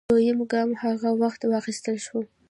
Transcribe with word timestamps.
دویم 0.11 0.39
ګام 0.51 0.69
هغه 0.83 1.09
وخت 1.21 1.41
واخیستل 1.51 1.97
شو 2.05 2.19